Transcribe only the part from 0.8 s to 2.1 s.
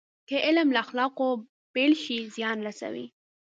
اخلاقو بېل